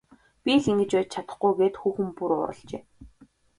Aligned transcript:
Би 0.43 0.51
л 0.61 0.65
ингэж 0.71 0.91
байж 0.95 1.07
чадахгүй 1.13 1.51
гээд 1.59 1.75
хүүхэн 1.81 2.09
бүр 2.17 2.31
уурлажээ. 2.35 2.83